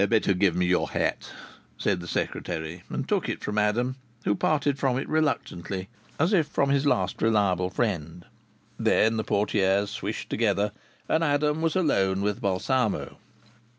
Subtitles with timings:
[0.09, 1.31] "Better give me your hat,"
[1.77, 5.89] said the secretary, and took it from Adam, who parted from it reluctantly,
[6.19, 8.25] as if from his last reliable friend.
[8.79, 10.71] Then the portières swished together,
[11.07, 13.17] and Adam was alone with Balsamo.